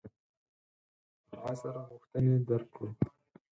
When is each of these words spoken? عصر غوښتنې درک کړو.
عصر 1.49 1.75
غوښتنې 1.87 2.35
درک 2.47 2.67
کړو. 2.75 2.89